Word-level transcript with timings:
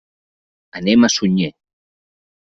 Anem 0.79 1.05
a 1.07 1.09
Sunyer. 1.15 1.49